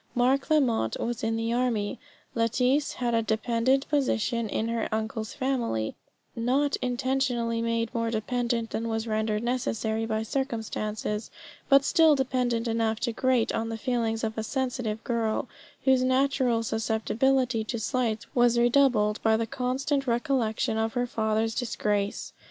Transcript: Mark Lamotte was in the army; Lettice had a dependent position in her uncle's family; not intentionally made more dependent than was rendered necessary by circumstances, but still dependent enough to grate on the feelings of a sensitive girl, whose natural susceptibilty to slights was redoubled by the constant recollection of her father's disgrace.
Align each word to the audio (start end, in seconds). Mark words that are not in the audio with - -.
Mark 0.15 0.49
Lamotte 0.49 0.97
was 0.99 1.23
in 1.23 1.35
the 1.35 1.53
army; 1.53 1.99
Lettice 2.33 2.93
had 2.93 3.13
a 3.13 3.21
dependent 3.21 3.87
position 3.87 4.49
in 4.49 4.67
her 4.67 4.89
uncle's 4.91 5.35
family; 5.35 5.95
not 6.35 6.75
intentionally 6.77 7.61
made 7.61 7.93
more 7.93 8.09
dependent 8.09 8.71
than 8.71 8.87
was 8.87 9.05
rendered 9.05 9.43
necessary 9.43 10.07
by 10.07 10.23
circumstances, 10.23 11.29
but 11.69 11.83
still 11.85 12.15
dependent 12.15 12.67
enough 12.67 12.99
to 12.99 13.13
grate 13.13 13.53
on 13.53 13.69
the 13.69 13.77
feelings 13.77 14.23
of 14.23 14.35
a 14.39 14.43
sensitive 14.43 15.03
girl, 15.03 15.47
whose 15.83 16.01
natural 16.03 16.61
susceptibilty 16.61 17.63
to 17.67 17.77
slights 17.77 18.25
was 18.33 18.57
redoubled 18.57 19.21
by 19.21 19.37
the 19.37 19.45
constant 19.45 20.07
recollection 20.07 20.79
of 20.79 20.93
her 20.93 21.05
father's 21.05 21.53
disgrace. 21.53 22.33